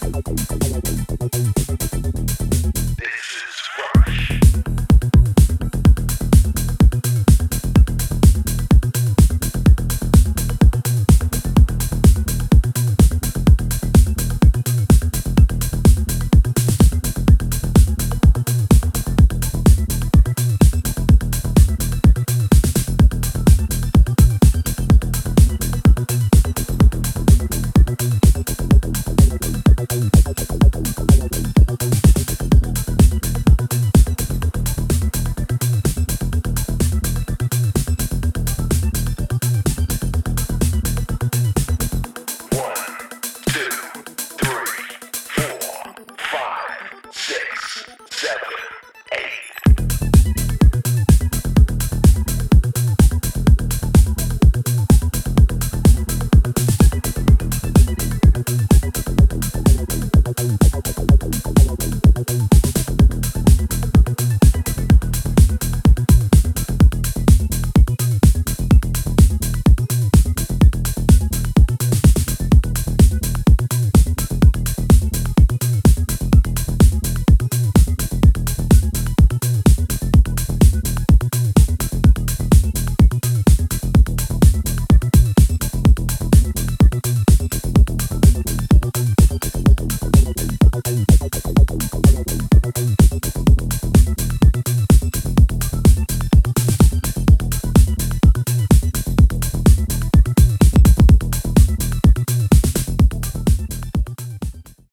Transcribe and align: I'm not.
I'm 0.00 0.12
not. 0.12 0.87